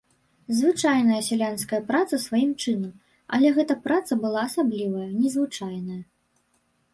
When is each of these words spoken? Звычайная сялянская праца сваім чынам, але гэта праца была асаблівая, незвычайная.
Звычайная 0.59 1.19
сялянская 1.27 1.79
праца 1.89 2.19
сваім 2.23 2.55
чынам, 2.63 2.95
але 3.37 3.47
гэта 3.59 3.77
праца 3.85 4.19
была 4.25 4.41
асаблівая, 4.49 5.05
незвычайная. 5.21 6.01